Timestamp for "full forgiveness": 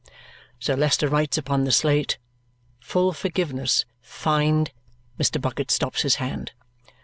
2.79-3.85